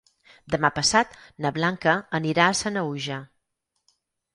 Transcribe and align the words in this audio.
Demà 0.55 0.71
passat 0.77 1.13
na 1.47 1.53
Blanca 1.59 1.95
anirà 2.23 2.49
a 2.51 2.59
Sanaüja. 2.65 3.23